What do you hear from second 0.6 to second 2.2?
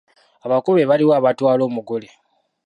be baliwa abatwala omugole?